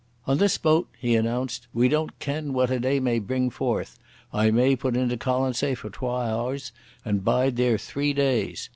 [0.25, 3.99] "On this boat," he announced, "we don't ken what a day may bring forth.
[4.33, 6.71] I may put into Colonsay for twa hours
[7.05, 8.67] and bide there three days.